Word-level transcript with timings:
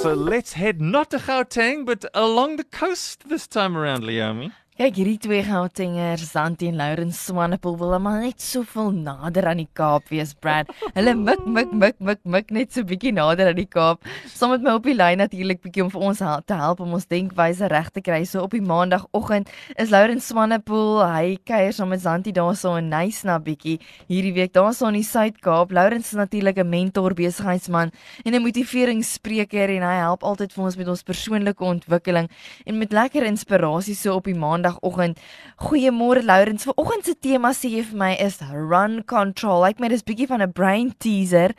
So 0.00 0.14
let's 0.14 0.54
head 0.54 0.80
not 0.80 1.10
to 1.10 1.18
Gauteng, 1.18 1.84
but 1.84 2.06
along 2.14 2.56
the 2.56 2.64
coast 2.64 3.28
this 3.28 3.46
time 3.46 3.76
around, 3.76 4.04
Leomi. 4.04 4.52
Kyk, 4.78 4.94
hierdie 4.94 5.18
twee 5.18 5.42
Gautengers, 5.42 6.28
Zanti 6.30 6.68
en 6.70 6.76
Lauren 6.78 7.08
Swanepoel 7.10 7.74
wil 7.80 7.96
maar 7.98 8.20
net 8.22 8.38
soveel 8.38 8.92
nader 8.94 9.48
aan 9.50 9.58
die 9.58 9.66
Kaap 9.74 10.04
wees, 10.12 10.36
Brad. 10.38 10.68
Hulle 10.94 11.16
mik 11.18 11.40
mik 11.50 11.72
mik 11.74 11.96
mik 11.98 12.20
mik 12.22 12.52
net 12.54 12.76
so 12.76 12.86
bietjie 12.86 13.10
nader 13.10 13.50
aan 13.50 13.58
die 13.58 13.66
Kaap. 13.66 14.06
Saam 14.30 14.52
met 14.54 14.62
my 14.62 14.76
op 14.78 14.86
die 14.86 14.94
lyn 14.94 15.18
natuurlik 15.18 15.64
bietjie 15.64 15.82
om 15.82 15.90
vir 15.90 16.04
ons 16.12 16.22
hel 16.22 16.44
te 16.46 16.54
help 16.60 16.78
om 16.84 16.94
ons 16.94 17.08
denkwyse 17.10 17.66
reg 17.72 17.88
te 17.90 18.04
kry. 18.06 18.20
So 18.22 18.44
op 18.46 18.54
die 18.54 18.62
maandagooggend 18.62 19.50
is 19.74 19.90
Lauren 19.90 20.22
Swanepoel, 20.22 21.02
hy 21.10 21.34
kuier 21.42 21.74
saam 21.74 21.90
met 21.90 22.04
Zanti 22.04 22.36
daarso 22.38 22.76
in 22.78 22.92
Nysna 22.94 23.40
bietjie 23.42 23.80
hierdie 24.06 24.32
week 24.38 24.54
daarso 24.54 24.86
in 24.92 25.00
die 25.00 25.02
Suid-Kaap. 25.10 25.74
Lauren 25.74 26.06
is 26.06 26.14
natuurlik 26.14 26.62
'n 26.62 26.70
mentor, 26.70 27.18
besigheidsman 27.18 27.90
en 28.22 28.32
'n 28.32 28.42
motiveringsspreker 28.46 29.74
en 29.74 29.82
hy 29.82 29.98
help 30.06 30.22
altyd 30.22 30.52
vir 30.52 30.64
ons 30.64 30.76
met 30.76 30.88
ons 30.88 31.02
persoonlike 31.02 31.64
ontwikkeling 31.64 32.30
en 32.64 32.78
met 32.78 32.92
lekker 32.92 33.26
inspirasie 33.26 33.96
so 33.96 34.14
op 34.14 34.30
die 34.30 34.38
maand 34.38 34.67
Maandagoggend. 34.68 35.18
Goeiemôre 35.56 36.22
Lourens. 36.22 36.64
Vanoggend 36.64 37.04
se 37.04 37.14
tema 37.14 37.52
sê 37.52 37.70
jy 37.72 37.82
vir 37.88 37.98
my 37.98 38.10
is 38.20 38.40
run 38.52 39.02
control. 39.08 39.64
Ek 39.66 39.80
meen 39.80 39.90
dis 39.90 40.04
bietjie 40.04 40.28
van 40.28 40.42
'n 40.42 40.52
brain 40.52 40.92
teaser 40.98 41.54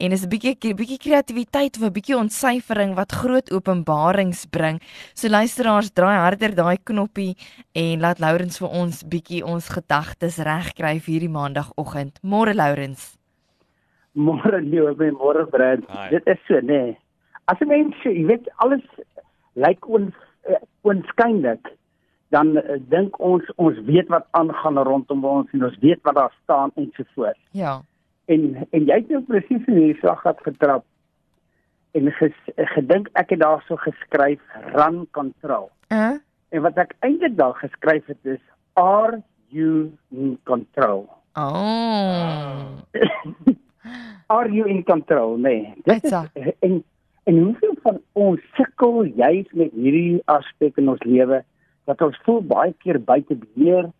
en 0.00 0.12
is 0.12 0.24
'n 0.24 0.30
bietjie 0.30 0.74
bietjie 0.74 0.98
kreatiwiteit 0.98 1.76
of 1.76 1.82
'n 1.82 1.92
bietjie 1.92 2.16
ontsyfering 2.16 2.94
wat 2.94 3.12
groot 3.12 3.50
openbarings 3.50 4.46
bring. 4.46 4.80
So 5.14 5.28
luisteraars, 5.28 5.92
draai 5.92 6.16
harder 6.16 6.54
daai 6.54 6.78
knoppie 6.78 7.36
en 7.74 8.00
laat 8.00 8.20
Lourens 8.20 8.58
vir 8.58 8.68
ons 8.68 9.02
bietjie 9.02 9.44
ons 9.44 9.68
gedagtes 9.68 10.38
regkry 10.38 11.00
vir 11.00 11.12
hierdie 11.14 11.28
Maandagoggend. 11.28 12.20
Môre 12.22 12.54
Lourens. 12.54 13.18
Môre 14.14 14.60
Leo, 14.60 14.94
môre 14.94 15.46
Brad. 15.50 15.80
Dit 16.10 16.26
is 16.26 16.38
so, 16.46 16.60
nê. 16.60 16.92
Nee. 16.92 16.98
As 17.46 17.58
'n 17.60 17.66
mens, 17.66 17.94
jy 18.04 18.26
weet, 18.26 18.48
alles 18.58 18.84
lyk 19.54 19.88
ons 19.88 20.14
uh, 20.48 20.56
onskynlik 20.82 21.68
dan 22.32 22.56
uh, 22.56 22.78
dink 22.88 23.18
ons 23.20 23.48
ons 23.60 23.78
weet 23.88 24.08
wat 24.12 24.24
aangaan 24.38 24.80
rondom 24.88 25.24
ons 25.28 25.50
en 25.52 25.66
ons 25.68 25.78
weet 25.84 26.00
wat 26.08 26.16
daar 26.16 26.34
staan 26.42 26.72
en 26.80 26.88
so 26.96 27.04
voort. 27.14 27.40
Ja. 27.50 27.80
En 28.32 28.46
en 28.70 28.88
jy 28.88 28.96
het 29.02 29.10
nou 29.12 29.20
presies 29.28 29.66
in 29.68 29.76
hierdie 29.76 29.98
slag 30.00 30.22
gehad 30.24 30.40
getrap. 30.46 30.86
En 31.92 32.08
ges, 32.16 32.36
gedink 32.76 33.10
ek 33.20 33.34
het 33.34 33.42
daarso 33.44 33.76
geskryf 33.84 34.40
run 34.72 35.02
control. 35.18 35.68
Uh? 35.92 36.16
En 36.56 36.64
wat 36.64 36.80
ek 36.80 36.96
eintlik 37.04 37.36
daar 37.36 37.58
geskryf 37.60 38.08
het 38.08 38.32
is 38.36 38.40
are 38.80 39.20
you 39.52 39.92
in 40.08 40.38
control? 40.48 41.04
Oh. 41.36 42.80
are 44.36 44.48
you 44.48 44.64
in 44.68 44.84
control? 44.88 45.36
Nee. 45.36 45.74
Dit 45.84 46.08
is 46.08 46.16
en 46.66 46.80
en 47.22 47.38
hoeveel 47.38 47.76
van 47.82 48.00
ons 48.12 48.40
sukkel 48.56 49.04
juist 49.04 49.52
met 49.52 49.70
hierdie 49.76 50.22
aspek 50.32 50.80
in 50.80 50.88
ons 50.90 51.04
lewe? 51.04 51.44
Dat 51.84 52.02
ons 52.02 52.18
voel 52.26 52.40
baie 52.46 52.74
keer 52.82 53.00
buite 53.02 53.34
beheer. 53.34 53.90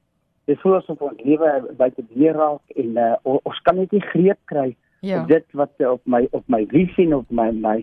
Dit 0.51 0.61
voel 0.61 0.79
asof 0.81 1.01
ons 1.03 1.23
lewe 1.23 1.51
buite 1.79 2.03
beheer 2.11 2.39
raak 2.39 2.77
en 2.77 2.99
uh, 2.99 3.15
ons 3.25 3.61
kan 3.67 3.79
net 3.79 3.93
nie 3.95 4.03
greep 4.13 4.39
kry 4.51 4.73
ja. 5.03 5.21
op 5.21 5.29
dit 5.29 5.45
wat 5.59 5.73
uh, 5.79 5.91
op 5.91 6.03
my 6.05 6.27
op 6.31 6.45
my 6.47 6.65
visie 6.71 7.07
en 7.07 7.15
op 7.21 7.31
my 7.31 7.51
my 7.51 7.79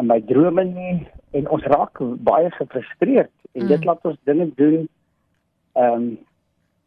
my 0.00 0.20
drome 0.28 0.64
nie 0.64 1.06
en 1.34 1.48
ons 1.48 1.64
raak 1.72 1.98
baie 2.28 2.50
gefrustreerd 2.58 3.32
en 3.52 3.64
mm. 3.64 3.68
dit 3.72 3.84
laat 3.84 4.06
ons 4.10 4.20
dinge 4.24 4.50
doen 4.60 4.86
ehm 5.74 5.92
um, 5.92 6.06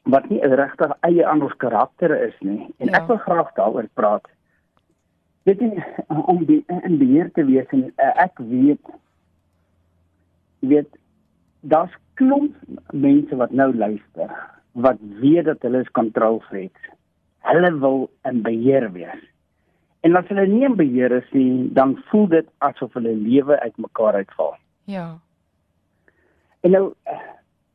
wat 0.08 0.30
nie 0.32 0.40
regtig 0.40 0.92
eie 1.04 1.26
aan 1.28 1.42
ons 1.44 1.56
karakter 1.60 2.14
is 2.30 2.36
nie 2.40 2.62
en 2.80 2.88
ja. 2.88 3.02
ek 3.02 3.10
wil 3.12 3.18
graag 3.26 3.50
daaroor 3.60 3.90
praat. 3.94 4.30
Dit 5.44 5.62
is 5.62 5.84
om 6.32 6.46
die 6.48 6.62
in 6.68 6.96
beheer 7.00 7.32
te 7.36 7.44
wees 7.46 7.68
en 7.76 7.90
uh, 7.90 8.14
ek 8.24 8.40
weet 8.40 8.94
weet 10.60 10.96
daar's 11.62 11.94
klomp 12.20 12.56
mense 12.92 13.36
wat 13.36 13.52
nou 13.52 13.76
luister 13.76 14.34
wat 14.78 14.98
weet 15.22 15.46
dat 15.46 15.62
hulle 15.66 15.82
is 15.82 15.92
kontrolfreaks. 15.98 16.90
Hulle 17.50 17.72
wil 17.80 18.10
in 18.30 18.42
beheer 18.46 18.92
wees. 18.94 19.24
En 20.06 20.16
as 20.16 20.28
hulle 20.30 20.46
nie 20.48 20.66
in 20.68 20.76
beheer 20.78 21.12
is 21.18 21.32
nie, 21.34 21.70
dan 21.74 21.96
voel 22.10 22.28
dit 22.36 22.50
asof 22.66 22.94
hulle 22.94 23.16
lewe 23.16 23.58
uitmekaar 23.60 24.20
uitval. 24.22 24.54
Ja. 24.86 25.08
En 26.62 26.72
nou 26.72 26.84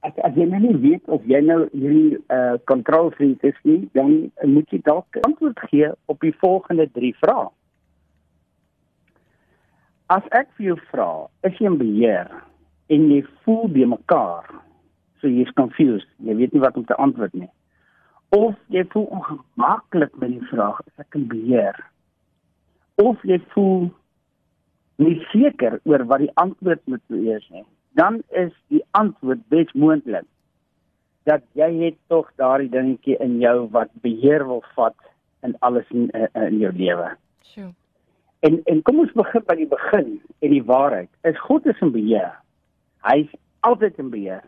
as 0.02 0.14
as 0.26 0.38
jy 0.38 0.46
nou 0.50 0.60
nie 0.62 0.76
weet 0.82 1.10
of 1.14 1.26
jy 1.30 1.40
nou 1.42 1.64
hierdie 1.72 2.20
uh 2.34 2.54
kontrolfreak 2.70 3.42
is 3.50 3.58
nie, 3.66 3.82
dan 3.98 4.30
moet 4.54 4.70
jy 4.70 4.80
dalk 4.86 5.18
antwoord 5.26 5.58
gee 5.70 5.90
op 6.10 6.22
die 6.22 6.34
volgende 6.42 6.88
3 6.94 7.12
vrae. 7.22 7.50
As 10.12 10.26
ek 10.36 10.50
vir 10.58 10.72
jou 10.72 10.78
vra, 10.90 11.10
is 11.46 11.54
jy 11.58 11.70
in 11.70 11.78
beheer? 11.80 12.30
En 12.92 13.08
jy 13.10 13.22
voel 13.44 13.66
by 13.72 13.88
mekaar. 13.94 14.48
So 15.20 15.30
jy's 15.30 15.52
confused. 15.58 16.08
Jy 16.26 16.36
weet 16.40 16.54
nie 16.54 16.62
wat 16.62 16.76
om 16.76 16.86
te 16.88 16.98
antwoord 17.00 17.34
nie. 17.38 17.50
Of 18.34 18.56
jy 18.72 18.84
voel 18.92 19.08
ongemaklik 19.18 20.14
met 20.20 20.34
die 20.34 20.46
vraag, 20.50 20.80
is 20.88 21.04
ek 21.04 21.18
in 21.18 21.28
beheer? 21.30 21.78
Of 23.02 23.20
jy 23.28 23.38
voel 23.54 23.90
nie 25.02 25.18
seker 25.32 25.78
oor 25.88 26.04
wat 26.10 26.24
die 26.24 26.32
antwoord 26.40 26.82
moet 26.90 27.04
wees 27.12 27.44
nie. 27.52 27.64
Dan 27.98 28.20
is 28.30 28.52
die 28.72 28.82
antwoord 28.98 29.44
baie 29.52 29.68
moontlik 29.76 30.28
dat 31.28 31.44
jy 31.54 31.68
het 31.84 31.98
tog 32.10 32.30
daardie 32.40 32.70
dingetjie 32.72 33.14
in 33.22 33.36
jou 33.42 33.68
wat 33.74 33.92
beheer 34.02 34.42
wil 34.48 34.64
vat 34.74 34.96
in 35.46 35.54
alles 35.60 35.86
in 35.94 36.08
in 36.34 36.58
jou 36.58 36.72
lewe. 36.74 37.12
Sjoe. 37.46 37.70
En 38.42 38.58
en 38.66 38.82
kom 38.82 38.98
ons 39.04 39.12
begin 39.14 39.44
by 39.46 39.54
die 39.60 39.68
begin 39.70 40.08
en 40.40 40.50
die 40.50 40.64
waarheid. 40.66 41.10
Is 41.28 41.38
God 41.46 41.66
is 41.70 41.78
in 41.84 41.92
beheer. 41.94 42.32
Hy's 43.06 43.30
altyd 43.66 43.98
in 43.98 44.10
beheer. 44.10 44.42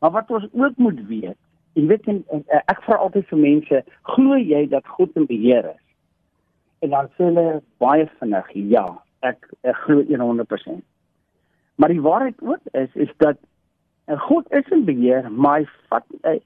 Maar 0.00 0.10
wat 0.10 0.30
ons 0.30 0.46
ook 0.52 0.76
moet 0.76 1.00
weet, 1.08 1.38
jy 1.76 1.86
weet 1.86 2.06
en, 2.10 2.22
en, 2.32 2.44
en 2.46 2.62
ek 2.72 2.82
vra 2.86 2.98
altyd 3.04 3.26
vir 3.30 3.42
mense, 3.42 3.82
glo 4.14 4.38
jy 4.40 4.66
dat 4.72 4.86
God 4.96 5.16
in 5.16 5.26
beheer 5.28 5.70
is? 5.72 5.82
En 6.84 6.92
dan 6.92 7.08
sê 7.16 7.28
hulle 7.28 7.60
baie 7.82 8.06
vinnig, 8.20 8.52
ja, 8.72 8.86
ek, 9.26 9.48
ek 9.66 9.84
glo 9.84 10.04
100%. 10.04 10.84
Maar 11.76 11.92
die 11.92 12.00
waarheid 12.00 12.42
ook 12.42 12.72
is 12.72 12.92
is 12.94 13.12
dat 13.16 13.36
en 14.04 14.18
God 14.18 14.52
is 14.52 14.68
in 14.70 14.84
beheer, 14.84 15.32
maar 15.32 15.60
hy 15.60 15.66
vat 15.90 16.04
uh, 16.22 16.38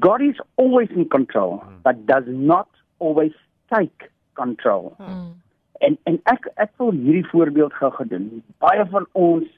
God 0.00 0.20
is 0.20 0.40
always 0.54 0.90
in 0.90 1.08
control, 1.08 1.58
hmm. 1.64 1.80
but 1.82 2.06
does 2.06 2.24
not 2.26 2.68
always 2.98 3.32
take 3.72 4.10
control. 4.32 4.94
Hmm. 4.98 5.32
En 5.80 5.98
en 6.04 6.20
ek 6.30 6.46
ek 6.54 6.70
wil 6.78 6.92
hierdie 6.94 7.26
voorbeeld 7.32 7.74
gou 7.74 7.90
gedoen. 7.96 8.28
Baie 8.62 8.86
van 8.94 9.08
ons 9.12 9.48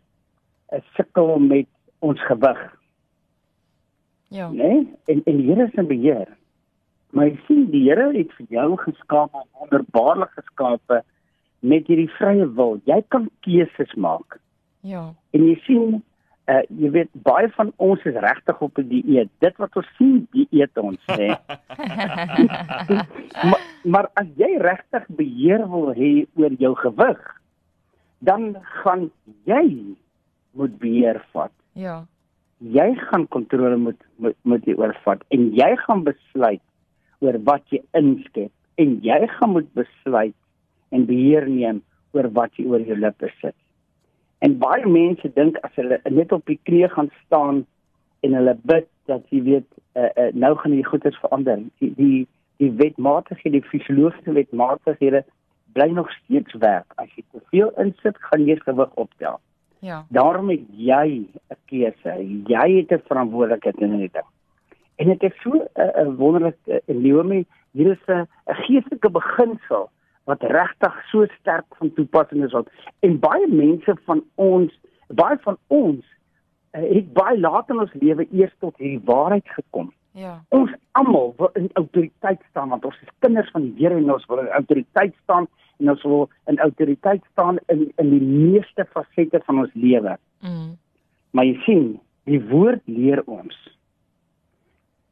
sukkel 0.94 1.38
met 1.38 1.66
ons 1.98 2.20
gewig. 2.26 2.62
Ja. 4.28 4.50
Nee, 4.50 4.88
en 5.04 5.20
en 5.24 5.36
die 5.36 5.46
Here 5.50 5.66
is 5.66 5.74
in 5.74 5.86
beheer. 5.86 6.28
Maar 7.10 7.26
jy 7.26 7.36
sien 7.46 7.66
die 7.70 7.84
Here 7.88 8.10
het 8.16 8.32
vir 8.38 8.46
jou 8.48 8.70
geskaap, 8.76 9.36
wonderbaarlik 9.58 10.32
geskape 10.34 11.02
met 11.60 11.86
hierdie 11.86 12.10
vrye 12.18 12.48
wil. 12.56 12.80
Jy 12.84 13.02
kan 13.08 13.30
keuses 13.46 13.94
maak. 13.94 14.40
Ja. 14.80 15.12
En 15.30 15.46
jy 15.46 15.54
sien 15.66 16.02
uh 16.44 16.60
jy 16.68 16.90
weet 16.92 17.08
baie 17.24 17.48
van 17.56 17.70
ons 17.80 18.02
is 18.04 18.18
regtig 18.20 18.60
op 18.60 18.78
'n 18.78 18.88
die 18.88 19.02
dieet. 19.02 19.30
Dit 19.40 19.56
wat 19.56 19.76
ons 19.76 19.88
sien, 19.96 20.26
die 20.32 20.46
eet 20.50 20.78
ons, 20.78 21.00
hè. 21.06 21.32
maar, 23.48 23.62
maar 23.82 24.10
as 24.20 24.28
jy 24.36 24.50
regtig 24.60 25.06
beheer 25.08 25.64
wil 25.70 25.94
hê 25.96 26.26
oor 26.36 26.52
jou 26.58 26.74
gewig, 26.74 27.22
dan 28.18 28.56
gaan 28.82 29.10
jy 29.44 29.96
moet 30.54 30.78
beheer 30.78 31.20
vat. 31.32 31.52
Ja. 31.72 32.04
Jy 32.58 32.94
gaan 33.08 33.26
kontrole 33.28 33.76
moet 33.76 34.00
moet 34.16 34.36
moet 34.42 34.66
jy 34.66 34.76
oorvat 34.78 35.24
en 35.34 35.50
jy 35.56 35.70
gaan 35.86 36.04
besluit 36.06 36.62
oor 37.24 37.38
wat 37.48 37.66
jy 37.74 37.82
inskep 37.98 38.52
en 38.80 38.96
jy 39.04 39.20
gaan 39.36 39.54
moet 39.56 39.68
besluit 39.74 40.36
en 40.94 41.06
beheer 41.10 41.48
neem 41.50 41.82
oor 42.14 42.30
wat 42.38 42.54
jy 42.58 42.66
oor 42.70 42.82
jou 42.86 42.96
lippe 42.98 43.30
sit. 43.40 43.56
En 44.44 44.58
baie 44.60 44.86
mense 44.86 45.30
dink 45.36 45.58
as 45.66 45.74
hulle 45.80 46.00
net 46.10 46.32
op 46.32 46.44
die 46.50 46.58
knie 46.68 46.88
gaan 46.92 47.10
staan 47.24 47.64
en 48.24 48.36
hulle 48.38 48.56
bid 48.70 48.88
dat 49.10 49.24
jy 49.32 49.42
weet 49.44 49.68
uh, 49.98 50.08
uh, 50.08 50.30
nou 50.32 50.54
gaan 50.60 50.74
die 50.76 50.86
goeders 50.86 51.18
verander. 51.22 51.64
Die 51.82 51.92
die 51.98 52.26
die 52.62 52.70
wetmatighede, 52.78 53.58
die 53.58 53.68
fisiologiese 53.68 54.32
wetmatighede 54.36 55.24
bly 55.74 55.88
nog 55.90 56.10
steeds 56.20 56.54
werk. 56.62 56.92
As 57.02 57.10
jy 57.16 57.24
te 57.32 57.42
veel 57.50 57.72
insit, 57.82 58.18
gaan 58.30 58.46
jy 58.46 58.56
gewig 58.62 58.94
optel. 59.00 59.40
Ja. 59.84 60.04
Daarom 60.08 60.48
het 60.48 60.64
jy 60.70 61.28
'n 61.48 61.56
keuse. 61.68 62.12
Jy 62.46 62.68
het 62.76 62.90
'n 62.90 63.06
verantwoordelikheid 63.06 63.76
in 63.80 63.90
hierdie 63.90 64.12
ding. 64.12 64.30
En 64.96 65.06
dit 65.08 65.22
is 65.22 65.40
so 65.40 65.50
'n 65.50 65.68
uh, 65.74 65.84
uh, 66.00 66.16
wonderlik 66.16 66.56
uh, 66.66 66.76
Leomi, 66.86 67.44
hier 67.70 67.90
is 67.90 68.04
'n 68.06 68.12
uh, 68.12 68.24
geestelike 68.44 69.10
beginsel 69.10 69.90
wat 70.24 70.42
regtig 70.42 71.04
so 71.10 71.26
sterk 71.40 71.64
van 71.78 71.92
toepassing 71.92 72.44
is 72.44 72.54
op. 72.54 72.68
En 73.00 73.18
baie 73.18 73.48
mense 73.48 73.96
van 74.04 74.24
ons, 74.34 74.80
baie 75.06 75.38
van 75.40 75.56
ons 75.66 76.04
uh, 76.72 76.94
het 76.94 77.12
baie 77.12 77.40
laat 77.40 77.68
in 77.68 77.80
ons 77.80 77.92
lewe 77.92 78.26
eers 78.30 78.54
tot 78.58 78.76
hierdie 78.76 79.04
waarheid 79.04 79.48
gekom. 79.48 79.92
Ja. 80.10 80.44
Ons 80.48 80.72
almal 80.92 81.34
wil 81.36 81.50
in 81.52 81.70
autoriteit 81.72 82.40
staan 82.50 82.68
want 82.68 82.84
ons 82.84 83.00
is 83.02 83.08
kinders 83.18 83.50
van 83.50 83.62
die 83.62 83.74
Here 83.76 83.94
en 83.94 84.12
ons 84.12 84.26
wil 84.26 84.38
in 84.38 84.48
autoriteit 84.48 85.14
staan 85.22 85.46
en 85.78 85.90
ons 85.90 86.02
wil 86.02 86.28
in 86.46 86.58
autoriteit 86.58 87.22
staan 87.32 87.58
in 87.68 87.92
in 88.02 88.10
die 88.10 88.24
meeste 88.24 88.86
fasette 88.92 89.40
van 89.46 89.58
ons 89.58 89.74
lewe. 89.74 90.16
Mm. 90.40 90.76
Maar 91.30 91.44
jy 91.44 91.56
sien, 91.66 91.86
die 92.24 92.40
woord 92.50 92.82
leer 92.86 93.22
ons 93.26 93.56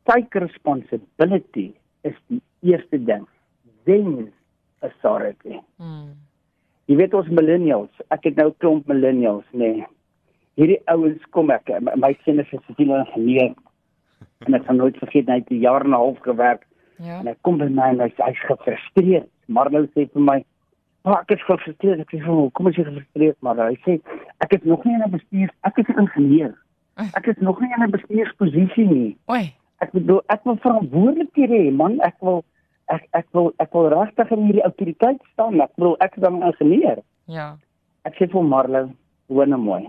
take 0.08 0.40
responsibility 0.40 1.72
is 2.02 2.14
die 2.28 2.40
eerste 2.62 2.98
ding. 2.98 3.26
Then 3.86 4.32
authority. 4.82 5.60
Mm. 5.78 6.14
Jy 6.90 6.98
weet 6.98 7.14
ons 7.14 7.30
millennials, 7.30 7.90
ek 8.14 8.26
het 8.30 8.40
nou 8.40 8.50
klomp 8.62 8.88
millennials, 8.90 9.46
nê. 9.54 9.76
Nee. 9.78 9.90
Hierdie 10.58 10.80
ouens 10.92 11.22
kom 11.32 11.52
ek, 11.54 11.70
my, 11.80 12.12
seun 12.24 12.42
is 12.42 12.50
'n 12.52 12.60
siviele 12.66 12.98
ingenieur. 13.06 13.54
En 14.46 14.54
ek 14.54 14.66
gaan 14.66 14.76
nooit 14.76 14.98
vergeet 14.98 15.28
hy 15.30 15.38
het 15.40 15.50
'n 15.50 15.62
jaar 15.62 15.84
en 15.84 15.90
'n 15.90 16.02
half 16.02 16.18
gewerk 16.20 16.66
Ja. 16.98 17.20
en 17.20 17.26
hy 17.26 17.34
kom 17.42 17.58
by 17.58 17.68
my 17.68 17.88
en 17.90 18.00
hy 18.00 18.08
sê 18.08 18.24
hy's 18.24 18.42
gefrustreerd. 18.46 19.28
Maar 19.46 19.70
nou 19.70 19.86
sê 19.86 20.10
vir 20.12 20.22
my, 20.22 20.44
"Pa, 21.02 21.20
ek 21.20 21.30
is 21.30 21.44
gefrustreerd." 21.44 22.00
Ek 22.00 22.10
sê, 22.10 22.20
"Hoe 22.24 22.44
"Oh, 22.46 22.50
kom 22.52 22.66
as 22.66 22.76
jy 22.76 22.84
gefrustreerd?" 22.84 23.36
Maar 23.40 23.56
hy 23.56 23.76
sê, 23.84 24.00
"Ek 24.40 24.52
is 24.52 24.62
nog 24.62 24.84
nie 24.84 24.94
in 24.94 25.02
'n 25.02 25.10
bestuur, 25.10 25.50
ek 25.64 25.78
is 25.78 25.88
'n 25.88 25.98
ingenieur. 25.98 26.54
Ek 26.96 27.26
is 27.26 27.36
nog 27.40 27.60
nie 27.60 27.72
in 27.76 27.82
'n 27.82 27.90
bestuursposisie 27.90 28.86
nie. 28.86 29.16
Oei. 29.30 29.54
Ek 29.80 29.92
bedoel, 29.92 30.22
ek 30.28 30.44
wil 30.44 30.56
verantwoordelikhede 30.56 31.56
hê, 31.56 31.72
man. 31.72 32.00
Ek 32.00 32.14
wil 32.20 32.44
ek 32.88 33.08
ek 33.12 33.26
wil 33.32 33.52
ek 33.58 33.72
wil 33.72 33.88
regtig 33.88 34.30
in 34.30 34.44
hierdie 34.46 34.64
autoriteit 34.64 35.20
staan. 35.32 35.60
Ek 35.60 35.74
bedoel, 35.76 35.96
ek 36.00 36.16
is 36.16 36.22
'n 36.22 36.42
ingenieur." 36.42 37.02
Ja. 37.26 37.56
Ek 38.04 38.14
sê 38.14 38.30
vir 38.30 38.42
Marlo, 38.42 38.90
hoor 39.28 39.46
nou 39.46 39.60
mooi. 39.60 39.88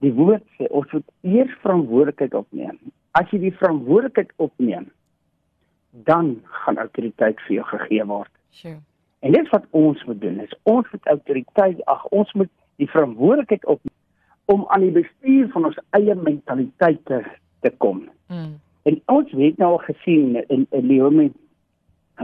Die 0.00 0.12
woord 0.12 0.44
sê 0.58 0.68
ons 0.70 0.92
moet 0.92 1.04
eers 1.22 1.52
verantwoordelikheid 1.62 2.34
opneem. 2.34 2.78
As 3.12 3.28
jy 3.30 3.38
die 3.38 3.52
verantwoordelikheid 3.52 4.32
opneem, 4.36 4.90
dan 6.06 6.40
gaan 6.64 6.78
autoriteit 6.78 7.40
vir 7.46 7.56
jou 7.56 7.64
gegee 7.64 8.04
word. 8.06 8.30
Sjoe. 8.50 8.78
En 9.20 9.32
dit 9.32 9.48
wat 9.48 9.64
ons 9.70 10.04
moet 10.04 10.20
doen 10.20 10.40
is 10.40 10.54
ons 10.62 10.90
moet 10.90 11.06
autoriteit, 11.06 11.84
ag 11.84 12.06
ons 12.08 12.32
moet 12.32 12.50
die 12.80 12.88
verantwoordelikheid 12.88 13.66
opneem 13.66 13.96
om 14.50 14.64
aan 14.68 14.80
die 14.80 14.94
bestuur 15.02 15.48
van 15.52 15.68
ons 15.68 15.78
eie 15.94 16.14
mentaliteit 16.14 17.04
te, 17.06 17.20
te 17.60 17.70
kom. 17.78 18.08
Mm. 18.32 18.56
En 18.88 18.96
ons 19.12 19.34
het 19.36 19.60
nou 19.60 19.74
al 19.76 19.84
gesien 19.84 20.40
in 20.40 20.66
in 20.70 20.86
Leomi 20.86 21.28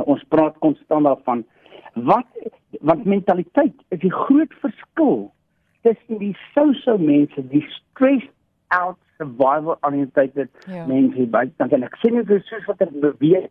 ons 0.04 0.24
praat 0.28 0.56
konstant 0.64 1.04
daarvan 1.04 1.44
wat 2.08 2.26
want 2.80 3.04
mentaliteit 3.04 3.76
is 3.88 4.00
die 4.00 4.12
groot 4.12 4.52
verskil 4.60 5.30
tussen 5.86 6.18
die 6.18 6.34
sou-sou 6.54 6.98
mense, 6.98 7.44
die 7.48 7.64
stressed 7.76 8.32
out 8.74 8.98
survival 9.16 9.78
oriented 9.80 10.48
Ja. 10.66 10.86
mense 10.86 11.26
by 11.30 11.46
dan 11.56 11.70
en 11.70 11.86
ek 11.86 11.96
sien 12.02 12.18
dit 12.24 12.44
soos 12.44 12.66
wat 12.66 12.80
ek 12.80 12.92
beweeg 13.00 13.48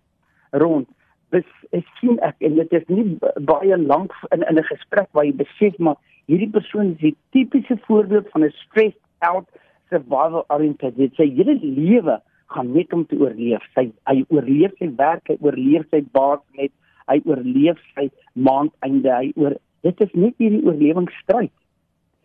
rond 0.51 0.89
ek 1.35 1.89
sien 1.99 2.19
ek 2.27 2.35
en 2.47 2.55
dit 2.59 2.75
is 2.79 2.85
nie 2.91 3.05
baie 3.49 3.77
lank 3.77 4.13
in 4.35 4.45
in 4.49 4.59
'n 4.59 4.69
gesprek 4.71 5.09
waar 5.11 5.25
jy 5.25 5.35
besef 5.41 5.77
maar 5.79 5.97
hierdie 6.27 6.51
persoon 6.51 6.93
is 6.93 7.01
die 7.01 7.15
tipiese 7.31 7.77
voorbeeld 7.87 8.29
van 8.33 8.45
'n 8.45 8.53
stressed 8.63 9.01
out 9.19 9.47
survival 9.89 10.45
oriented 10.49 10.95
dit 10.95 11.13
sê 11.19 11.29
hele 11.39 11.57
lewe 11.61 12.21
gaan 12.53 12.71
net 12.73 12.93
om 12.93 13.05
te 13.05 13.17
oorleef 13.17 13.63
sy 13.75 13.91
hy 14.05 14.25
oorleef 14.29 14.71
sy 14.79 14.89
werk 14.97 15.27
hy 15.27 15.37
oorleef 15.41 15.85
sy 15.91 16.01
baas 16.11 16.43
net 16.57 16.71
hy 17.07 17.21
oorleef 17.25 17.77
sy 17.95 18.09
maandeinde 18.33 19.11
hy 19.11 19.33
oor 19.35 19.57
dit 19.81 20.01
is 20.01 20.13
net 20.13 20.33
hierdie 20.37 20.65
oorlewingsstryd 20.65 21.53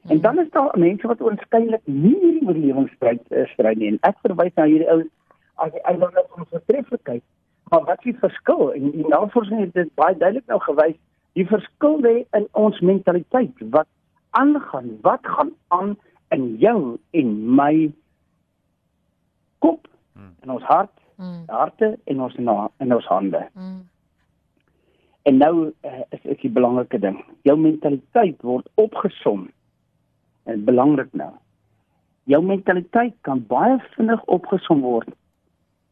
En 0.09 0.21
dan 0.21 0.39
is 0.39 0.51
daar 0.51 0.79
mense 0.79 1.07
wat 1.07 1.21
oënskynlik 1.21 1.81
nie 1.85 2.17
hierdie 2.21 2.47
oorlewingsstryd 2.47 3.21
uh, 3.29 3.45
stry 3.53 3.75
nie. 3.77 3.91
En 3.93 3.99
ek 4.09 4.17
verwys 4.25 4.55
na 4.57 4.65
hierdie 4.65 4.89
ou 4.89 5.03
as 5.61 5.75
die 5.75 5.83
eiland 5.91 6.17
op 6.23 6.39
ons 6.41 6.49
vertreffelikheid. 6.55 7.25
Maar 7.71 7.85
wat 7.87 7.99
is 7.99 8.11
die 8.11 8.19
verskil? 8.19 8.73
En 8.75 8.91
die 8.91 9.07
navorsing 9.09 9.61
het 9.61 9.75
dit 9.75 9.95
baie 9.95 10.17
duidelik 10.17 10.47
nou 10.51 10.61
gewys. 10.61 10.97
Die 11.39 11.47
verskil 11.47 12.01
lê 12.03 12.15
in 12.37 12.49
ons 12.59 12.81
mentaliteit. 12.81 13.63
Wat 13.71 13.87
aangaan? 14.31 14.99
Wat 15.03 15.23
gaan 15.23 15.53
aan 15.69 15.97
in 16.35 16.57
jou 16.63 16.99
en 17.11 17.31
my 17.55 17.93
kop 19.59 19.87
en 20.43 20.51
ons 20.51 20.67
hart, 20.67 20.95
Mm. 21.21 21.43
harte 21.47 21.99
en 22.05 22.21
ons 22.21 22.37
na 22.41 22.71
in 22.81 22.95
ons 22.95 23.07
hande. 23.07 23.41
Mm. 23.53 23.81
En 25.29 25.37
nou 25.37 25.55
uh, 25.69 25.99
is 26.09 26.23
dit 26.23 26.47
die 26.47 26.51
belangrike 26.51 26.99
ding. 26.99 27.19
Jou 27.45 27.59
mentaliteit 27.61 28.41
word 28.41 28.69
opgesom. 28.81 29.51
En 30.49 30.65
belangrik 30.65 31.13
nou. 31.13 31.29
Jou 32.25 32.41
mentaliteit 32.45 33.13
kan 33.29 33.43
baie 33.51 33.77
vinnig 33.97 34.23
opgesom 34.33 34.81
word 34.81 35.13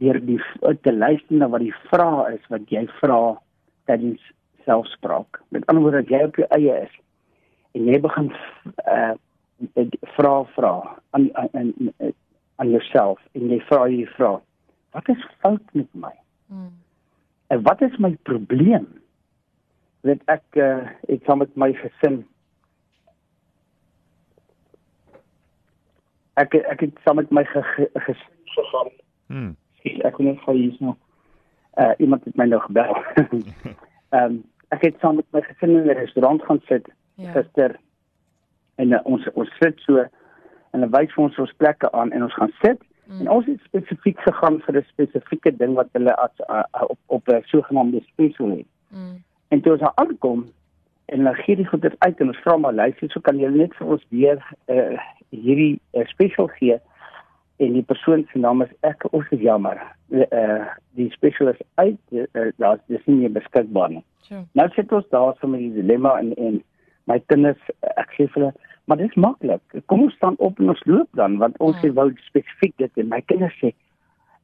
deur 0.02 0.18
die 0.26 0.38
te 0.82 0.92
luister 0.92 1.36
na 1.36 1.48
wat 1.52 1.64
die 1.64 1.74
vrae 1.88 2.34
is 2.36 2.50
wat 2.52 2.70
jy 2.70 2.84
vra 3.00 3.20
tydens 3.90 4.22
selfspraak. 4.66 5.40
Met 5.54 5.66
ander 5.66 5.82
woorde, 5.82 6.04
as 6.04 6.12
jy 6.12 6.22
op 6.26 6.38
jou 6.38 6.48
eie 6.56 6.76
is 6.84 6.94
en 7.76 7.88
jy 7.90 8.00
begin 8.04 8.30
uh 8.86 9.14
vra 10.14 10.32
vra 10.54 10.72
aan 11.16 11.24
aan 11.34 11.48
aan, 11.58 11.72
aan 12.62 12.70
jouself 12.70 13.18
en 13.34 13.50
jy 13.50 13.58
vra 13.66 13.88
hierdie 13.88 14.14
vraag: 14.14 14.42
Wat 14.94 15.08
is 15.10 15.26
fout 15.42 15.74
met 15.74 15.88
my? 15.92 16.14
Mm. 16.46 16.70
En 17.48 17.62
wat 17.66 17.82
is 17.82 17.96
my 17.98 18.12
probleem? 18.22 18.86
Weet 20.06 20.22
ek 20.30 20.60
uh, 20.62 20.86
ek 21.10 21.26
saam 21.26 21.42
met 21.42 21.56
my 21.58 21.72
gesin 21.80 22.22
ek 26.38 26.54
ek 26.54 26.84
het 26.86 27.00
saam 27.04 27.18
met 27.18 27.32
my 27.34 27.42
ge, 27.50 27.62
ge, 27.74 27.88
gesin 28.06 28.36
gegaan. 28.54 28.92
Hmm. 29.26 29.56
Skus, 29.88 30.04
ek 30.04 30.12
kon 30.14 30.24
net 30.24 30.40
gou 30.44 30.56
hier 30.56 30.76
nog 30.80 30.96
uh 31.78 31.92
iemand 31.98 32.24
het 32.24 32.36
my 32.36 32.44
nou 32.44 32.60
gebel. 32.60 32.96
Ehm 34.10 34.24
um, 34.24 34.44
ek 34.68 34.82
het 34.82 34.96
saam 35.00 35.16
met 35.16 35.26
my 35.32 35.40
gesin 35.42 35.70
in 35.76 35.86
'n 35.86 35.96
restaurant 35.96 36.42
gaan 36.42 36.60
sit 36.68 36.88
Ja. 37.18 37.32
gister 37.32 37.76
en 38.76 38.92
uh, 38.92 39.00
ons 39.04 39.28
ons 39.34 39.50
sit 39.58 39.80
so 39.86 39.98
en 39.98 40.80
hulle 40.80 40.90
wys 40.90 41.12
vir 41.14 41.24
ons 41.24 41.38
ons 41.38 41.56
plekke 41.56 41.92
aan 41.92 42.12
en 42.12 42.22
ons 42.22 42.34
gaan 42.34 42.52
sit 42.62 42.78
Mm. 43.08 43.20
en 43.20 43.30
ons 43.30 43.46
het 43.46 43.60
spesifiek 43.64 44.18
gegaan 44.20 44.60
vir 44.60 44.76
'n 44.76 44.84
spesifieke 44.88 45.56
ding 45.56 45.74
wat 45.74 45.88
hulle 45.92 46.14
as 46.16 46.40
uh, 46.50 46.82
op 46.88 46.98
op 47.06 47.28
'n 47.28 47.42
sogenaamde 47.44 48.00
special 48.00 48.50
het. 48.50 48.66
Mm. 48.88 49.22
En 49.48 49.60
toe 49.60 49.72
ons 49.72 49.80
daar 49.80 49.92
aankom 49.94 50.44
en 51.04 51.18
hulle 51.18 51.34
gee 51.34 51.56
die 51.56 51.66
goeder 51.66 51.94
uit 51.98 52.20
en 52.20 52.26
ons 52.26 52.38
vra 52.38 52.56
maar 52.56 52.72
luister, 52.74 53.10
so 53.10 53.20
kan 53.20 53.38
julle 53.38 53.56
net 53.56 53.74
vir 53.74 53.86
ons 53.86 54.04
weer 54.08 54.56
uh, 54.66 54.98
hierdie 55.30 55.80
uh, 55.92 56.04
special 56.06 56.46
gee 56.46 56.80
en 57.58 57.72
die 57.72 57.82
persoon 57.82 58.26
se 58.32 58.38
naam 58.38 58.62
is 58.62 58.70
ek 58.86 59.04
ons 59.12 59.26
is 59.34 59.40
jammer. 59.40 59.80
Uh, 60.10 60.24
uh, 60.32 60.66
die 60.96 61.10
special 61.10 61.48
is 61.52 61.60
uit, 61.74 61.98
uh, 62.12 62.24
daar 62.56 62.78
is 62.88 63.04
nie 63.06 63.16
meer 63.16 63.32
beskikbaar 63.34 63.90
nie. 63.90 64.04
Sjoe. 64.28 64.44
Nou 64.54 64.68
sit 64.74 64.92
ons 64.92 65.08
daar 65.10 65.34
so 65.40 65.48
met 65.48 65.60
die 65.60 65.72
dilemma 65.82 66.16
en 66.20 66.32
en 66.36 66.62
my 67.08 67.18
kinders 67.26 67.60
ek 67.96 68.10
sê 68.16 68.26
vir 68.28 68.42
hulle 68.42 68.52
maar 68.88 68.96
dit 68.96 69.10
is 69.10 69.16
maklik. 69.20 69.60
Kom 69.86 70.02
ons 70.06 70.14
staan 70.16 70.34
op 70.38 70.58
en 70.60 70.70
ons 70.72 70.84
loop 70.86 71.08
dan 71.12 71.36
want 71.38 71.56
ons 71.60 71.76
Ja. 71.76 71.86
het 71.88 71.94
wou 71.94 72.08
spesifiek 72.30 72.74
dit 72.76 72.90
en 72.96 73.08
my 73.08 73.20
kinders 73.20 73.54
sê 73.60 73.72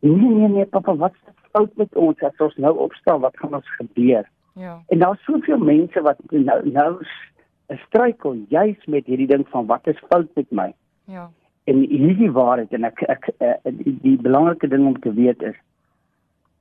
nee 0.02 0.30
nee 0.34 0.48
nee 0.48 0.64
pappa 0.66 0.94
wat 1.00 1.12
is 1.28 1.50
fout 1.52 1.76
met 1.76 1.94
ons 1.96 2.20
as 2.22 2.40
ons 2.40 2.56
nou 2.56 2.74
opstaan 2.78 3.20
wat 3.20 3.36
gaan 3.38 3.54
ons 3.54 3.70
gebeur? 3.78 4.24
Ja. 4.54 4.80
En 4.88 4.98
daar's 4.98 5.22
soveel 5.24 5.58
mense 5.58 6.00
wat 6.02 6.18
nou 6.30 6.58
nou 6.70 6.90
s- 7.04 7.78
struikel 7.86 8.34
juis 8.48 8.84
met 8.86 9.06
hierdie 9.06 9.26
ding 9.26 9.46
van 9.48 9.66
wat 9.66 9.86
is 9.86 9.98
fout 10.10 10.28
met 10.34 10.50
my? 10.50 10.74
Ja. 11.08 11.30
En 11.70 11.80
hierdie 11.88 12.30
waarheid 12.30 12.72
en 12.76 12.84
ek 12.84 13.02
ek 13.08 13.28
uh, 13.38 13.54
die, 13.64 13.96
die 14.02 14.16
belangrike 14.20 14.68
ding 14.68 14.86
om 14.86 14.98
te 15.00 15.12
weet 15.12 15.42
is 15.42 15.56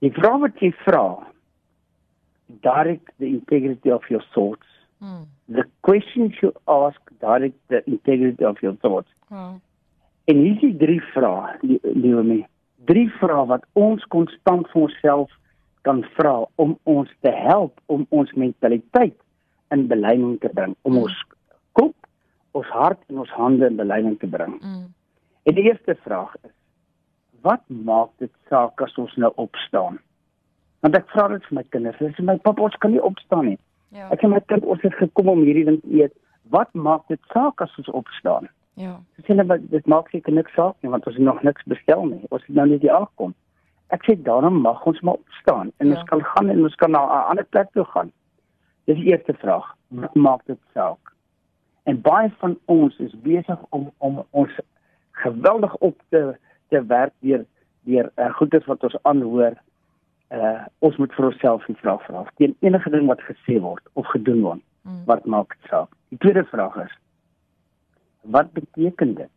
die 0.03 0.11
vraag 0.11 0.39
wat 0.43 0.61
jy 0.63 0.71
vra 0.83 1.07
direct 2.63 3.11
the 3.19 3.27
integrity 3.27 3.91
of 3.91 4.07
your 4.11 4.23
thoughts 4.35 4.73
Mm. 5.03 5.25
the 5.49 5.63
questions 5.81 6.31
you 6.41 6.53
ask 6.65 6.99
direct 7.19 7.59
the 7.67 7.83
integrity 7.85 8.45
of 8.45 8.61
your 8.61 8.75
thoughts. 8.81 9.09
Ja. 9.29 9.59
En 10.23 10.37
hier 10.37 10.53
is 10.53 10.59
die 10.59 10.77
drie 10.77 11.01
vrae, 11.01 11.57
Leonie. 11.81 12.45
Drie 12.87 13.09
vrae 13.19 13.43
wat 13.49 13.65
ons 13.73 14.05
konstant 14.15 14.69
vir 14.71 14.81
onsself 14.85 15.33
kan 15.83 15.99
vra 16.15 16.45
om 16.55 16.77
ons 16.87 17.11
te 17.19 17.33
help 17.35 17.81
om 17.91 18.05
ons 18.15 18.31
mentaliteit 18.39 19.17
in 19.75 19.87
beleiding 19.91 20.39
te 20.39 20.51
bring, 20.53 20.75
om 20.87 21.01
ons 21.01 21.17
kop, 21.27 21.32
ons 22.53 22.69
hart 22.77 22.99
en 23.09 23.19
ons 23.23 23.33
hande 23.37 23.65
in 23.67 23.75
beleiding 23.79 24.17
te 24.19 24.27
bring. 24.27 24.57
Mm. 24.61 24.87
En 25.43 25.55
die 25.57 25.63
eerste 25.67 25.95
vraag 26.05 26.35
is: 26.43 26.51
Wat 27.41 27.61
maak 27.67 28.09
dit 28.23 28.31
saak 28.49 28.81
as 28.81 28.95
ons 28.97 29.15
nou 29.19 29.31
opstaan? 29.35 29.99
Want 30.79 30.95
ek 30.99 31.09
vra 31.11 31.27
dit 31.31 31.45
vir 31.49 31.55
my 31.59 31.63
kinders. 31.75 31.97
Hulle 31.99 32.13
sê 32.15 32.23
my 32.23 32.37
pappa, 32.43 32.61
ons 32.67 32.75
kan 32.83 32.91
nie 32.91 33.03
opstaan 33.03 33.45
nie. 33.51 33.59
Ja. 33.95 34.09
Ek 34.11 34.23
sê 34.23 34.29
my 34.31 34.39
kind, 34.51 34.63
ons 34.63 34.81
het 34.83 34.95
gekom 34.99 35.29
om 35.31 35.43
hierdie 35.47 35.65
ding 35.67 35.79
te 35.81 35.93
eet. 36.01 36.13
Wat 36.51 36.71
maak 36.73 37.07
dit 37.11 37.19
saak 37.33 37.61
as 37.63 37.75
ons 37.77 37.91
opstaan? 38.01 38.49
Ja. 38.79 38.97
Sê 39.27 39.35
net 39.37 39.69
dit 39.71 39.85
maak 39.87 40.09
seker 40.11 40.33
niks 40.33 40.53
saak 40.57 40.75
nie 40.81 40.89
want 40.91 41.05
ons 41.07 41.15
het 41.15 41.23
nog 41.25 41.43
niks 41.43 41.63
bestel 41.69 42.05
nie. 42.09 42.21
Ons 42.29 42.45
het 42.47 42.55
nou 42.57 42.67
net 42.67 42.81
hier 42.81 42.95
aangekom. 42.97 43.35
Ek 43.93 44.03
sê 44.07 44.15
daarom 44.25 44.61
mag 44.65 44.81
ons 44.89 44.99
maar 45.01 45.19
opstaan 45.21 45.71
en 45.77 45.87
Ja. 45.87 45.99
ons 45.99 46.09
kan 46.09 46.23
gaan 46.23 46.49
en 46.49 46.63
ons 46.63 46.75
kan 46.75 46.91
na 46.91 47.03
'n 47.05 47.29
ander 47.29 47.45
plek 47.45 47.71
toe 47.73 47.85
gaan. 47.85 48.11
Dis 48.85 48.97
die 48.97 49.11
eerste 49.11 49.33
vraag. 49.33 49.75
Wat 49.89 50.15
maak 50.15 50.41
dit 50.45 50.59
saak? 50.73 51.02
En 51.83 52.01
baie 52.01 52.31
van 52.37 52.57
ons 52.65 52.97
is 52.97 53.15
besig 53.25 53.59
om 53.69 53.91
om 53.97 54.23
ons 54.29 54.59
geweldig 55.11 55.75
op 55.75 56.01
te 56.09 56.37
te 56.69 56.85
werk 56.85 57.13
deur 57.19 57.45
deur 57.83 58.11
uh, 58.15 58.33
goeders 58.33 58.65
wat 58.65 58.83
ons 58.83 58.97
aanhoor. 59.01 59.55
Uh 60.33 60.61
ons 60.79 60.97
moet 60.97 61.13
vir 61.13 61.25
onsself 61.25 61.65
die 61.65 61.75
vraag 61.81 62.05
vra. 62.05 62.25
Teen 62.35 62.55
enige 62.59 62.89
ding 62.89 63.07
wat 63.07 63.21
gesê 63.21 63.59
word 63.59 63.83
of 63.93 64.07
gedoen 64.15 64.41
word, 64.41 64.63
Mm. 64.83 65.05
wat 65.05 65.25
maak 65.25 65.55
dit 65.55 65.69
saak? 65.69 65.91
Die 66.11 66.17
tweede 66.17 66.43
vraag 66.43 66.75
is 66.75 66.97
wat 68.23 68.51
beteken 68.51 69.13
dit? 69.13 69.29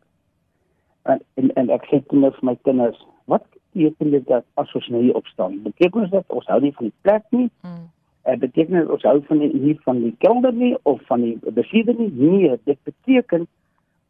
En 1.01 1.21
en, 1.33 1.53
en 1.53 1.69
ek 1.69 1.85
sê 1.87 1.99
dit 1.99 2.11
nou 2.11 2.31
vir 2.35 2.45
my 2.49 2.55
kinders, 2.67 2.99
wat 3.31 3.45
beteken 3.51 4.11
dit 4.11 4.25
dat 4.27 4.45
as 4.59 4.73
ons 4.75 4.87
nou 4.91 5.01
hier 5.03 5.15
opstaan? 5.15 5.61
Beteken 5.63 6.07
dit 6.07 6.11
dat 6.11 6.27
ons 6.27 6.47
hou 6.51 6.59
nie 6.63 6.73
van 6.75 6.89
die 6.89 6.97
plek 7.01 7.23
nie? 7.35 7.49
Mm. 7.61 7.87
Uh, 8.27 8.35
beteken 8.37 8.79
dit 8.79 8.89
ons 8.89 9.03
hou 9.07 9.21
van 9.27 9.39
die 9.39 9.53
nie 9.53 9.77
van 9.85 10.01
die 10.03 10.15
kelder 10.23 10.53
nie 10.53 10.75
of 10.83 11.01
van 11.07 11.21
die 11.21 11.37
besieder 11.55 11.95
nie. 11.97 12.11
Nee 12.13 12.57
dit 12.63 12.79
beteken 12.83 13.47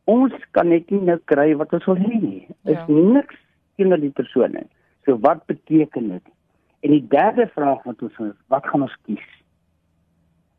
ons 0.06 0.34
kan 0.52 0.70
net 0.72 0.90
nie 0.92 1.02
nou 1.10 1.18
kry 1.26 1.52
wat 1.60 1.74
ons 1.74 1.86
wil 1.86 2.00
hê 2.00 2.20
nie. 2.22 2.48
Is 2.66 2.78
Ja. 2.78 2.86
niks 2.88 3.36
teenoor 3.76 4.00
die 4.00 4.14
persoon 4.16 4.52
nie. 4.52 4.68
So 5.06 5.18
wat 5.20 5.46
beteken 5.46 6.10
dit? 6.10 6.24
En 6.80 6.92
die 6.92 7.06
derde 7.08 7.48
vraag 7.54 7.84
wat 7.84 8.02
ons 8.02 8.20
is 8.20 8.36
wat 8.48 8.66
gaan 8.68 8.82
ons 8.82 8.98
kies? 9.06 9.28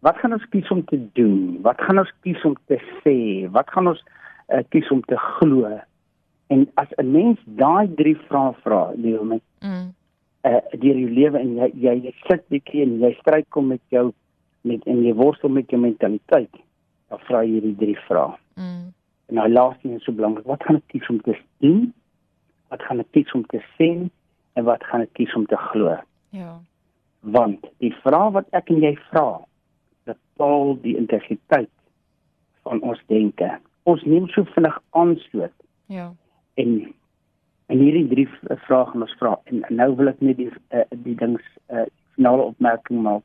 Wat 0.00 0.16
gaan 0.18 0.32
ons 0.32 0.48
kies 0.48 0.70
om 0.70 0.84
te 0.84 0.98
doen? 1.12 1.58
Wat 1.62 1.80
gaan 1.80 1.98
ons 1.98 2.12
kies 2.22 2.44
om 2.44 2.54
te 2.66 2.78
sê? 3.02 3.50
Wat 3.50 3.70
gaan 3.70 3.88
ons 3.88 4.04
uh, 4.48 4.62
kies 4.68 4.90
om 4.90 5.02
te 5.02 5.16
glo? 5.16 5.80
En 6.48 6.68
as 6.74 6.88
'n 6.96 7.10
mens 7.12 7.38
daai 7.44 7.94
drie 7.94 8.16
vrae 8.28 8.54
vra 8.62 8.92
my 8.96 9.40
Mm. 9.60 9.92
Uh 10.46 10.60
deur 10.78 10.98
jou 10.98 11.10
lewe 11.10 11.38
en 11.38 11.56
jy 11.56 11.94
jy 12.04 12.12
sit 12.26 12.44
bietjie 12.52 12.84
en 12.84 12.98
jy 13.02 13.12
struikel 13.20 13.62
met 13.62 13.82
jou 13.94 14.12
met 14.68 14.84
en 14.86 15.02
jy 15.04 15.14
worstel 15.14 15.50
met 15.50 15.70
jou 15.70 15.80
mentaliteit. 15.80 16.54
Dan 17.08 17.20
vra 17.26 17.42
jy 17.42 17.58
hierdie 17.58 17.76
drie 17.80 17.98
vrae. 18.06 18.36
Mm. 18.60 18.92
En 19.28 19.34
nou 19.40 19.48
laaste 19.48 19.88
is 19.88 20.04
so 20.04 20.12
belangrik. 20.12 20.46
Wat 20.46 20.62
gaan 20.64 20.80
ek 20.80 20.86
kies 20.92 21.08
om 21.08 21.20
te 21.24 21.34
doen? 21.64 21.92
Wat 22.68 22.82
gaan 22.82 23.00
ek 23.00 23.10
kies 23.16 23.32
om 23.36 23.44
te 23.48 23.60
sê? 23.76 23.90
En 24.56 24.64
wat 24.64 24.84
gaan 24.84 25.04
ek 25.04 25.12
kies 25.16 25.34
om 25.36 25.46
te 25.46 25.56
glo? 25.70 25.96
Ja. 26.36 26.58
Want 27.20 27.64
die 27.82 27.92
vraag 28.02 28.32
wat 28.36 28.48
ek 28.56 28.70
en 28.72 28.82
jy 28.84 28.94
vra, 29.08 29.40
bepaal 30.08 30.76
die 30.84 30.96
integriteit 30.96 31.70
van 32.66 32.82
ons 32.84 33.00
denke. 33.12 33.50
Ons 33.88 34.04
neem 34.04 34.28
so 34.28 34.44
vinnig 34.54 34.76
aanstoot 34.90 35.54
Ja. 35.88 36.12
en 36.60 36.94
en 37.68 37.78
hierdie 37.78 38.08
drie 38.08 38.26
v- 38.28 38.56
vrae 38.66 38.84
gaan 38.90 39.02
ons 39.04 39.14
vra 39.20 39.34
en 39.50 39.64
nou 39.70 39.90
wil 39.96 40.08
ek 40.08 40.20
net 40.24 40.36
die 40.36 40.50
uh, 40.72 40.84
die 41.04 41.14
dings 41.20 41.42
uh, 41.70 41.84
finale 42.16 42.42
opmerking 42.52 43.02
maak 43.02 43.22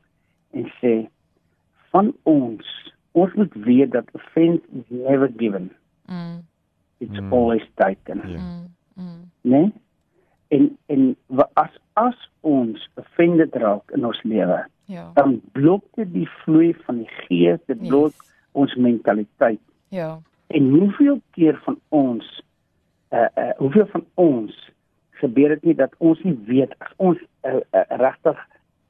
en 0.52 0.66
sê 0.80 0.94
van 1.92 2.12
ons 2.28 2.66
ons 3.14 3.34
moet 3.38 3.54
weet 3.64 3.92
dat 3.94 4.08
offense 4.18 4.62
is 4.74 4.84
never 4.90 5.30
given 5.38 5.70
Mm. 6.08 6.42
it's 7.00 7.18
Mm. 7.20 7.32
always 7.32 7.62
taken 7.74 8.20
Ja. 8.28 8.38
Mm. 8.40 8.66
Mm. 8.96 9.30
né 9.42 9.72
en 10.48 10.76
en 10.86 11.16
as 11.54 11.70
as 11.96 12.18
ons 12.42 12.88
offended 13.00 13.54
raak 13.54 13.90
in 13.96 14.04
ons 14.04 14.22
lewe 14.22 14.64
Ja. 14.86 15.10
dan 15.14 15.40
blok 15.52 15.84
dit 15.96 16.12
die 16.12 16.28
vloei 16.44 16.74
van 16.84 16.98
die 16.98 17.08
gees 17.28 17.58
dit 17.66 17.78
Yes. 17.80 17.88
blok 17.88 18.12
ons 18.52 18.74
mentaliteit 18.74 19.60
Ja. 19.88 20.18
En 20.46 20.68
hoeveel 20.70 21.20
keer 21.32 21.56
van 21.64 21.78
ons 21.88 22.33
uh 23.14 23.28
uh 23.40 23.50
hoeveel 23.58 23.86
van 23.92 24.04
ons 24.14 24.56
gebeur 25.22 25.54
dit 25.54 25.64
nie 25.70 25.74
dat 25.78 25.94
ons 25.98 26.20
nie 26.26 26.34
weet 26.48 26.74
as 26.84 26.92
ons 26.96 27.18
uh, 27.46 27.54
uh, 27.54 27.84
regtig 28.02 28.38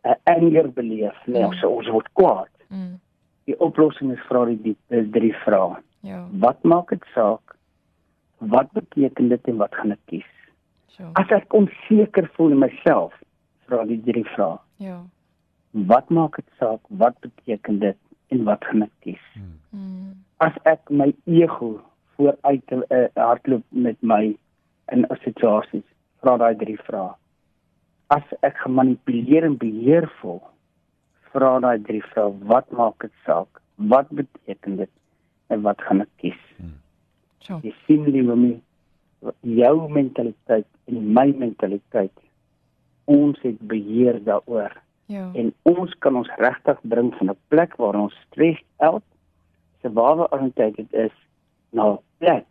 'n 0.04 0.09
uh, 0.09 0.14
anger 0.25 0.69
beleef 0.73 1.16
nie, 1.26 1.40
Mm. 1.40 1.47
ons 1.47 1.64
ons 1.64 1.88
word 1.88 2.09
kwaad. 2.12 2.52
Mm. 2.69 3.00
Die 3.45 3.59
oplossing 3.61 4.12
is 4.12 4.23
vra 4.28 4.45
die, 4.45 4.61
die, 4.62 4.76
die 4.88 5.11
drie 5.11 5.35
vrae. 5.45 5.76
Ja. 6.00 6.25
Wat 6.40 6.62
maak 6.62 6.88
dit 6.88 7.04
saak? 7.14 7.57
Wat 8.38 8.73
beteken 8.73 9.28
dit 9.28 9.49
en 9.49 9.57
wat 9.57 9.75
gaan 9.75 9.93
ek 9.93 10.00
kies? 10.07 10.31
So. 10.87 11.11
As 11.12 11.28
ek 11.28 11.52
onseker 11.52 12.31
voel 12.37 12.50
in 12.50 12.59
myself, 12.59 13.12
vra 13.66 13.85
die 13.85 14.00
drie 14.02 14.25
vrae. 14.25 14.59
Ja. 14.76 15.02
Wat 15.71 16.09
maak 16.09 16.37
dit 16.37 16.50
saak? 16.59 16.81
Wat 16.88 17.21
beteken 17.21 17.78
dit 17.78 17.97
en 18.28 18.45
wat 18.45 18.64
gaan 18.64 18.83
ek 18.83 18.93
kies? 19.00 19.25
Mm. 19.71 20.25
as 20.45 20.57
ek 20.69 20.90
my 20.90 21.12
ego 21.31 21.78
vooruit 22.16 22.73
uh, 22.73 23.04
hardloop 23.14 23.64
met 23.68 23.97
my 24.00 24.37
in 24.92 25.06
'n 25.06 25.21
situasie 25.25 25.83
vra 26.21 26.37
daai 26.37 26.56
drie 26.56 26.78
vrae. 26.87 27.14
As 28.06 28.26
ek 28.40 28.56
gemanipuleer 28.64 29.44
en 29.44 29.56
beheer 29.56 30.09
voel 30.21 30.42
vra 31.33 31.59
daai 31.61 31.83
drie 31.83 32.02
vrae 32.02 32.33
wat 32.52 32.71
maak 32.71 33.00
dit 33.00 33.12
saak? 33.25 33.61
Wat 33.76 34.09
beteken 34.09 34.76
dit? 34.76 34.90
En 35.47 35.62
wat 35.62 35.83
gaan 35.83 36.00
ek 36.00 36.12
kies? 36.16 36.42
So. 37.38 37.61
jy 37.62 37.75
sien 37.87 38.04
liewe 38.09 38.37
my 38.37 38.52
jou 39.40 39.88
mentaliteit 39.92 40.66
en 40.88 41.12
my 41.12 41.26
mentaliteit 41.37 42.12
ons 43.04 43.40
het 43.42 43.59
beheer 43.61 44.25
daaroor. 44.25 44.73
Ja. 45.06 45.30
en 45.35 45.52
ons 45.62 45.92
kan 45.99 46.16
ons 46.16 46.28
regtig 46.40 46.78
bring 46.83 47.11
van 47.14 47.30
'n 47.30 47.37
plek 47.49 47.76
waar 47.76 47.94
ons 47.94 48.14
stres 48.26 48.61
out 48.76 49.04
se 49.80 49.92
ware 49.92 50.33
oriëntasie 50.33 50.87
is 50.90 51.12
na 51.75 51.93
'n 51.93 51.99
plek 52.19 52.47